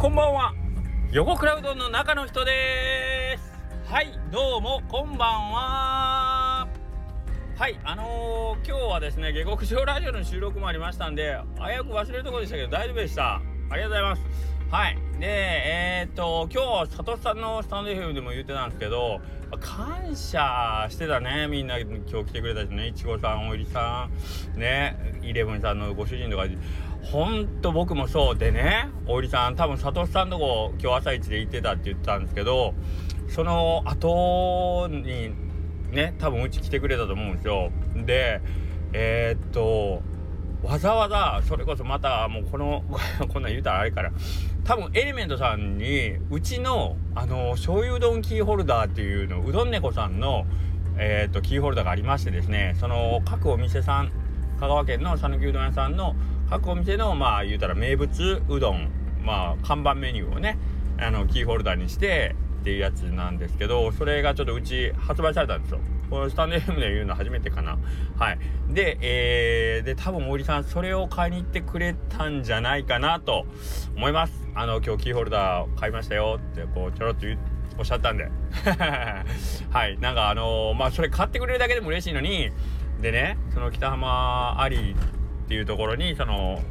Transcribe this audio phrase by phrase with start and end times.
[0.00, 0.54] こんばんは。
[1.12, 3.92] 横クラウドの中の人です。
[3.92, 6.68] はいどうもこんばんは。
[7.54, 13.34] はいあのー、今日はですね下克上ラジオの収録もありましたんで危うく忘れるところでしたけど大丈夫でした。
[13.34, 14.22] ありがとうございます。
[14.70, 19.20] はいでえー、っと今日佐藤さんのスタンド FM でも言ってたんですけど
[19.60, 22.86] 感謝してたねみんな今日来てくれたしね。
[22.86, 24.08] いちごさんおいりさ
[24.56, 26.44] んねイレブンさんのご主人とか
[27.02, 32.74] ほんと僕もそうでねおいりさん多分佐藤さんとこ今日朝一で行ってたって言ってたんですけど
[33.28, 35.30] その後に
[35.90, 37.70] ね多分うち来てくれたと思うんですよ。
[37.94, 38.40] で
[38.92, 40.02] えー、っと
[40.62, 42.84] わざわざそれこそまたもうこの
[43.32, 44.12] こんなん言うたらあれから
[44.64, 50.44] 多分エレメントさんにうちのあの醤油うどんキーホルダーっていうのうどん猫さんの
[50.98, 54.12] えー、っとキーホルダーがありましてですねその各お店さん
[54.58, 56.14] 香川県の讃岐うどん屋さんの
[56.50, 58.90] 各お店のまあ言うたら名物うどん。
[59.24, 60.58] まあ看板メニューをね
[60.98, 65.80] あのキーホルダーにしてっていうやつなんですけどそれがちょっとうち発売されたんですよ。
[66.10, 67.78] このスタンド FM で言うの初めてかな。
[68.18, 68.38] はい。
[68.68, 73.46] でえー、で多分森さんそれを買いに行ってくれたんじゃないかなと
[73.96, 74.48] 思います。
[74.54, 77.26] あの今日キーホルダー買いましたよってこうちょろっと
[77.78, 78.28] おっしゃったんで。
[79.70, 79.98] はい。
[80.00, 82.50] なんかあのー、まあそれ買ってくれるだけでも嬉しいのに
[83.00, 85.19] でねその北浜アリー
[85.50, 86.62] っていうところにその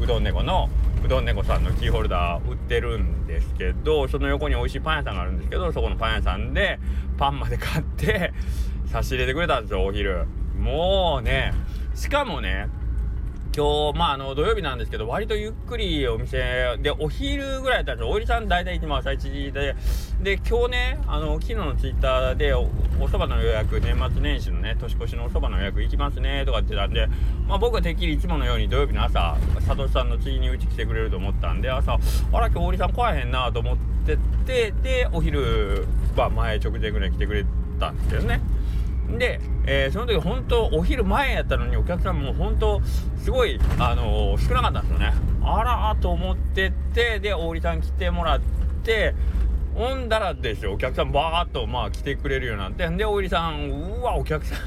[0.00, 0.68] うどん猫の
[1.04, 6.80] うどん猫さんのキーホルダー売ってるんですけどその横に美味しいパン屋さんがあるんですけどそこのパン屋さんで
[7.16, 8.32] パンまで買って
[8.86, 10.26] 差し入れてくれたんですよお昼。
[10.58, 11.54] もうね
[11.94, 12.66] しかもね
[13.56, 19.76] 今日まああの土曜日なんですけど割とゆっくりお店でお昼ぐらいだったんですよおいりさん大体いつも朝1時で
[20.20, 22.68] で今日ねあの昨日のツイッターでお
[23.08, 27.06] そばの予約年末年始のね年越しのおそばの予約行きますねとかってたんで
[27.46, 35.86] まあ僕はてっきりいつものように土曜日の朝佐藤さんの次にうち来てくれると思ったんで朝あら今日おいりさん来えへんなと思っててでお昼
[36.16, 37.46] は前直前ぐらい来てくれ
[37.78, 38.40] たんですけどね。
[39.18, 42.80] で、えー、その時本当お昼前やったのにお客さんも本当
[43.18, 45.12] すごい、あのー、少なかったんですよね。
[45.42, 48.40] あらーと思っててで大利さん来てもらっ
[48.82, 49.14] て
[49.74, 50.72] ほんだらですよ。
[50.72, 52.88] お客さんバーっとまあ来てくれるようになって。
[52.88, 54.58] で大利さんうわお客さん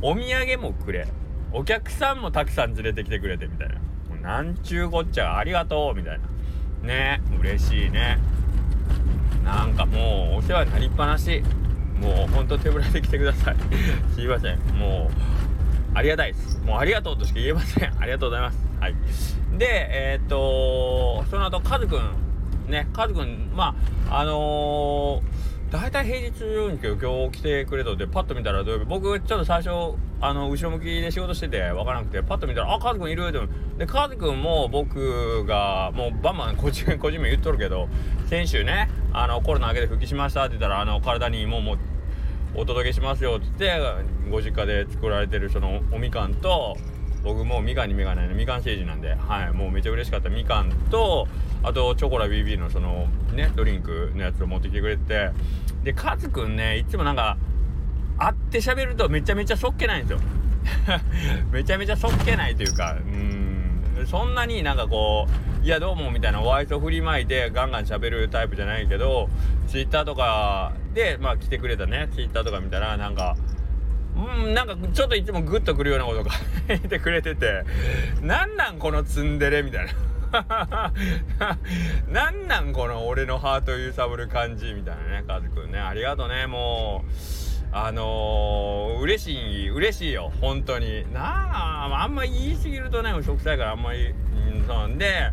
[0.00, 1.06] お土産もくれ。
[1.52, 3.74] お客さんもたくさん連れてきてくれてみたいな。
[4.22, 6.20] なんちゅうこっちゃありがとうみたい
[6.82, 6.88] な。
[6.88, 8.18] ね嬉しいね。
[9.44, 11.42] なんかもうお世話になりっぱなし。
[12.02, 13.56] もうほんと手ぶらで来てください。
[14.14, 14.58] すいません。
[14.78, 15.10] も
[15.94, 16.60] うありがたいです。
[16.64, 17.92] もうありがとうとしか言えません。
[17.98, 18.58] ありがとうございます。
[18.80, 18.94] はい。
[19.56, 22.00] でえー、っとその後カズくん
[22.68, 23.74] ねカズくんま
[24.10, 27.94] ああのー大体平日うんけど今日来てくれと。
[27.94, 33.38] ってパッと見たら土曜日僕ちょっと最初あの後ろ向きで仕事してて分からなくてパッと見たら「あカズくんいる」って。
[33.78, 37.88] でカズくんも僕がもうバンバン個人個人名言っとるけど
[38.26, 41.78] 先週ねあのコロナ明けで復帰しましたって言ったらあの体にもうもう
[42.54, 46.76] お届けしますよって言ってご実家で作られてるそのおみかんと
[47.22, 50.28] 僕もうみかんに目がないのみかん政治なんではいもうめちゃ嬉しかった。
[50.28, 51.28] みかんと
[51.62, 55.30] あとチョコラ BB のそのねドリンクのやつを持ってきてくれて
[55.84, 57.36] でカズくんねいつもなんか
[58.18, 60.20] 会って喋るとめちゃめちゃそっけないんですよ。
[61.50, 69.28] めちゃめちゃそっけないというかうんそんなになんかこういやどうもみたいなお愛想振りまいてガンガン喋るタイプじゃないけど
[69.68, 73.36] ツイッターとかでまあ来てくれたねツイッターとか見たらなんか
[74.16, 76.32] うんなんかちょっといつもグッとくるようなことが
[76.66, 77.62] 言ってくれてて
[78.20, 79.92] なんなんこのツンデレみたいな。
[82.08, 85.78] なんなんこの俺のハート揺さぶる感じみたいなねカズくんね。
[85.78, 87.12] ありがとうねもう
[87.70, 89.32] あのー、嬉し
[89.66, 91.04] い嬉しいよ本当に。
[91.12, 94.14] なああんま言い過ぎるとね食臭いからあんまり、う
[94.58, 95.30] ん、そうんで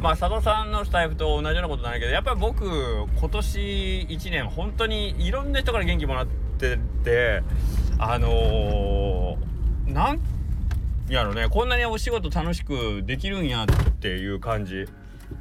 [0.00, 6.26] まあ佐藤さんのスタイフと同じようなことないけどやっぱり僕今年1年本当にいろんな人から元気もらっ
[6.58, 7.42] てて
[7.98, 10.20] あのー、なん
[11.10, 14.86] やろねこんなにお仕事楽しくできるんやっていう感じ。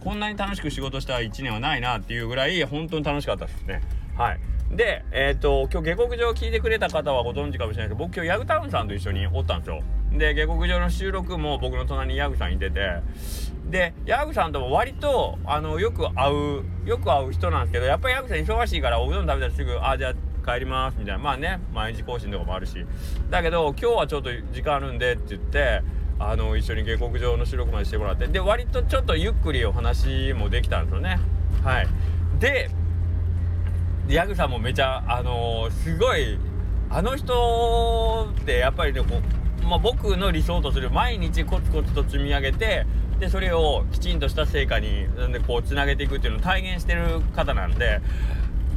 [0.00, 3.80] こんなに楽しく仕事した1年はないなっていうぐらい本当に楽しかったですね。
[4.16, 4.40] はい。
[4.70, 9.80] でえっ、ー、と今日下克上聞いてくれた方はご存知かもしれないけど僕今日ヤグタウンさんと一緒におったんですよ。
[10.12, 13.00] で下克上の収録も僕の隣にヤグさんいてて
[13.70, 20.14] でヤグさんとも割とあのよく会うよく会う人なんですけどやっぱりヤグさん忙しいからおうどん食べたらすぐ「あじゃあ
[20.48, 21.22] 帰りますみたいな。
[21.22, 22.86] まあね毎日更新とかもあるし。
[23.28, 25.82] だけど今日はちょっと時間あるんでって言って
[26.18, 28.26] あの一緒に下克上の収録までしてもらって。
[28.26, 31.18] で割とちょっとゆっくりお話もできたんですよね。
[31.62, 31.88] はい。
[32.38, 32.70] で
[34.08, 36.38] ヤグさんもめちゃあのー、すごい
[36.88, 42.86] あの人ってやっぱりねこうまあ、僕の理想とする毎日コツコツと積み上げて
[43.18, 48.00] でそれをきちんとした成果にでこうつなげていくっていうのを体現してる方なんで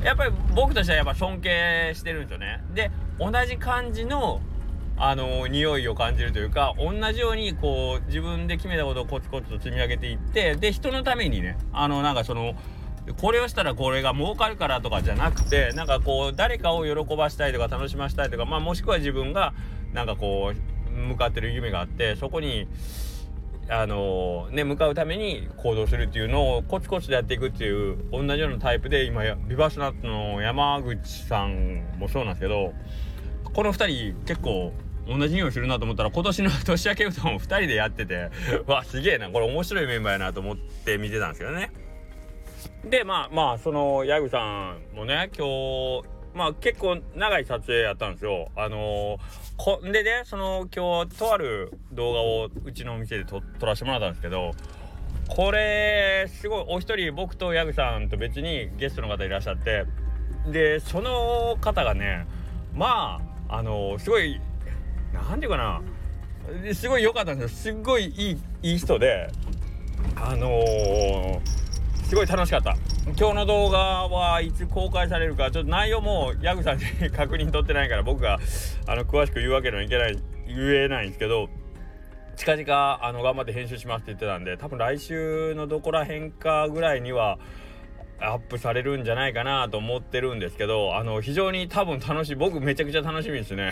[0.03, 2.63] やっぱり僕としてはやっぱ尊敬してるんですよね。
[2.73, 4.41] で同じ感じの
[4.97, 12.53] あの匂いを感じるというか同じようにこう自分で決めたことをコツコツと積み上げていってで人のためにねあのなんかその
[13.19, 19.53] これをしたらこれが儲かるからとかじゃなくてなんかこう誰かを喜ばしたいとか楽しませたいとか、まあ、もしくは自分が
[19.93, 22.67] なんかこう向かってる夢があってそこに
[23.69, 32.73] あのね向かうために行動するっていうのをコツコツでやっていくっていう同じようなタイプで今ビバスナッツの山口さんもそうなんですけど
[33.53, 34.73] この2人結構
[35.07, 38.29] 同じ匂いするなと思ったら今年の年明け歌も2人でやってて
[38.67, 41.71] わすげえなこれ面白いメンバーやなと思って見てたんですけどね。
[42.85, 48.49] でまあまあそのヤグさんもね今日まあ結構長い撮影やったんですよ。
[48.55, 49.19] あのー、
[49.57, 54.51] こでねその今日とある動画をうちのお店で撮らせてもらったんですけど
[55.27, 59.85] これすごいお一人僕とヤグさんと別にゲストの方いらっしゃって
[60.47, 62.25] でその方がね
[62.73, 64.39] まああのー、すごい
[65.13, 65.81] 何て言うかな
[66.73, 67.75] すごい良かったんですよ。
[67.75, 69.29] すっごいいいいい人で
[70.15, 71.39] あのー、
[72.11, 72.75] すごい楽しかった。
[73.17, 73.79] 今日の動画
[74.09, 78.37] はいつ公開されるかちょっと内容もヤグさんに確認取ってないから僕が
[78.85, 81.47] あの詳しく言うわけにはいけない言えないんですけど
[82.35, 87.39] 近々あの頑張って編集しますって言ってたんで多分来週のどこら辺かぐらいには
[88.21, 93.71] アップされるんじゃないかなと思ってるんですけど、あの、非常に多分楽しい、僕めちゃくちゃ楽しみですね。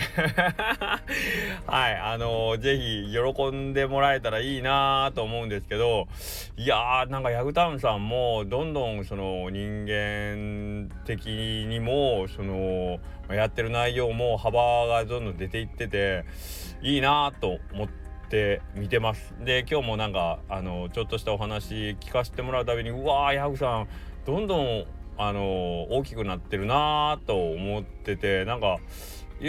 [1.66, 6.08] はい、あの、ぜひ喜んでもらえたらいいなと思うんですけど、
[6.56, 11.26] いやー、なんかヤグタウンさんも、どんどんその人間的
[11.68, 12.98] にも、その、
[13.30, 16.24] やってる内容も幅がどんどん出ていってて、
[16.82, 18.00] いいなと思って、
[18.30, 23.88] っ見てますで今日もなんかあのちょっとしたお話聞かせてもらうたびにうわーヤグさん
[24.26, 24.84] どんどん
[25.18, 28.78] あの大きくなってるなーと思っててなんか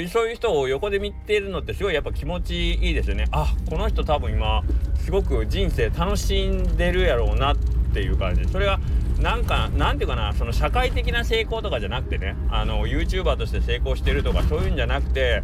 [0.09, 3.25] そういう人を横で見てるのってすごいやっぱ気持ちいいですよね。
[3.31, 4.63] あこの人多分今
[4.99, 7.57] すごく人生楽しんでるやろうなっ
[7.93, 8.45] ていう感じ。
[8.45, 8.79] それが
[9.19, 15.43] なんかなんていうかなその社会的な成功とかじゃなくてねあの YouTuber として成功してるとかそういうんじゃなくて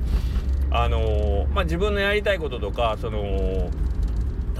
[0.70, 3.70] あのまあ、自分のやりたいこととかその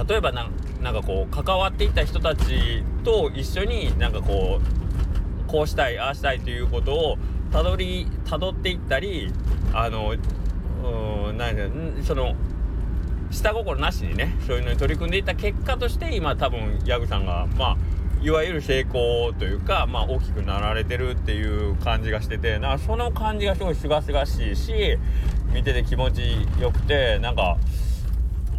[0.07, 0.51] 例えばなん
[0.94, 7.17] かこう関わっていた人たちと一緒になんかこうこうしたいああしたいということを
[7.51, 9.31] たどりたどっていったり
[9.73, 12.35] あのうん何その
[13.31, 17.77] 下心なしにねそういうのに取り組んでいた結果として今多分ヤグさんがまあ
[18.21, 24.97] いわゆる成功というか、まあ、大きくなられてるっていう感じがしててなその感じがすごいすがすがしいし
[25.53, 27.57] 見てて気持ちよくてなんか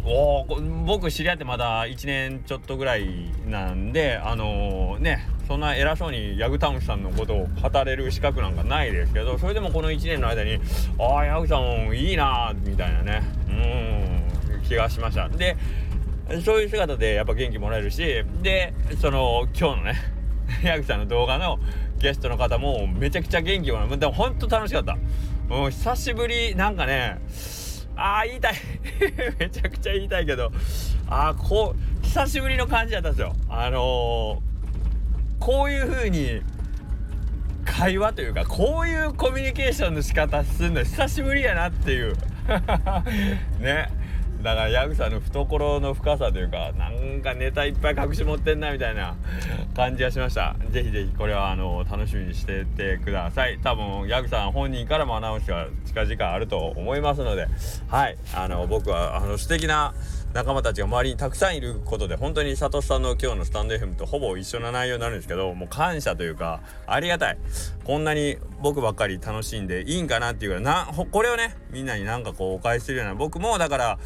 [0.05, 0.45] お
[0.85, 10.59] 僕知り合ってまだ1年ちょっとぐらいなんであのー、ねそんな偉そうにヤグタウンさんのことを語れる資格なんかないですけどそれでもこの1年の間に
[10.99, 13.23] ああヤグさんいいなみたいなね。
[13.49, 13.51] う
[13.95, 13.99] ん
[14.69, 15.27] 気がしました。
[15.27, 15.57] で
[16.45, 19.95] そういう姿でやっぱ元気もらえるしでその今日のね
[20.63, 21.59] ヤグさんの動画の
[21.97, 23.97] ゲストの方もめちゃくちゃ元気もらう。
[23.97, 24.95] でもほんと楽しかった。
[25.49, 27.19] もう久しぶりなんかね
[27.99, 28.53] ああ言いたい。
[29.37, 30.51] めちゃくちゃ言いたいけど。
[31.07, 33.35] ああこう久しぶりの感じだったんですよ。
[33.49, 34.39] あのー、
[35.39, 36.41] こういう風に
[37.65, 42.15] 会話というかこういうコミュニケーションの仕方するの久しぶりやなっていう。
[43.59, 43.89] ね。
[44.41, 49.15] だからヤグさんの懐の深さというかなんかネタいっぱい隠し持ってんなみたいな
[49.75, 50.55] 感じがしました。
[50.71, 53.59] 是非是非これはあの楽しみにしててください。
[53.61, 57.47] 多分ヤグさん本人からもアナウンスが近々あると思いますので
[57.89, 58.17] はい。
[58.33, 59.93] あの僕はあの素敵な
[60.33, 67.37] 仲間たちが周りにたくさんいることで本当にサトさんの今日のスタンド FM とほぼ一緒な内容になるんですけどもう感謝というかありがたい。
[67.83, 73.99] こんなに僕ばっかり楽しんでいいんかなっていうかなこれをねみんなになんかこうお返しするような僕もだから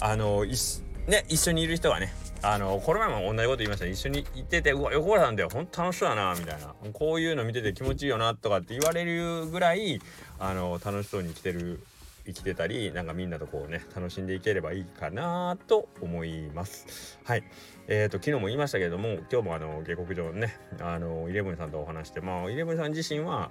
[0.00, 2.12] あのね一緒にいる人がね
[2.42, 10.00] あのこの前も同じこと言いました一緒に行っててうわ横原さんだよほんと楽しそうだなみたいなこういうの見てて気持ちいいよなとかって言われるぐらい
[10.38, 11.82] あの楽しそうに生きてる
[12.28, 17.18] 生きてたりなんかみんなとこうね楽しんでいければいいかなと思います。
[17.24, 17.44] はい。
[17.86, 23.50] えーと昨日も言いましたけれども今日もあの下克上のねあのイレブンさんとお話してまあイレブンさん自身は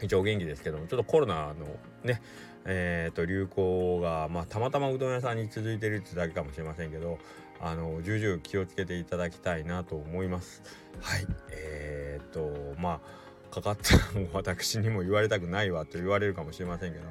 [0.00, 1.66] 一応元気ですけどもちょっとコロナの
[2.04, 2.22] ね
[2.70, 7.18] えーと、流行が、まあ、たまたまうどん屋さんに続いてるってだけかもしれませんけど
[7.60, 10.62] あの重々気をつけていただきたいなと思います。
[11.00, 11.26] はい。
[11.50, 13.96] えーとまあかかった
[14.32, 17.04] 私にも言われたくないわと言われるかもしれませんけど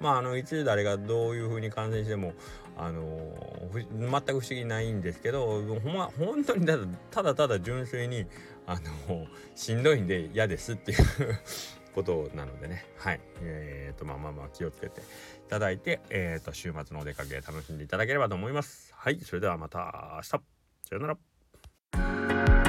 [0.00, 2.32] まああのいつ誰がどういう風に感染しても
[2.76, 3.18] あの
[3.72, 8.26] 全く不思議ないんですけどほんま本当にただただただ純粋に
[8.66, 8.74] あ
[9.08, 10.98] のしんどいんで嫌ですっていう
[11.94, 12.86] ことなのでね。
[12.98, 13.20] はい。
[13.40, 15.02] えー、とまあまあまあ気をつけてい
[15.48, 18.94] ただいて、えー、と週末のお出かけ楽しんでいただければと思います。
[18.94, 19.18] はい。
[19.18, 20.28] それではまた明日。
[20.28, 20.40] さ
[20.92, 22.59] よなら。